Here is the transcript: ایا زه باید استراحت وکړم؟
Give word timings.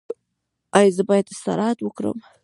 ایا 0.77 0.91
زه 0.97 1.03
باید 1.09 1.31
استراحت 1.33 1.77
وکړم؟ 1.81 2.17